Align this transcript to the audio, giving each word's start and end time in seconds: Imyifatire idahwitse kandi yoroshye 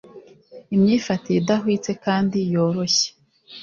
Imyifatire 0.75 1.37
idahwitse 1.41 1.91
kandi 2.05 2.37
yoroshye 2.53 3.09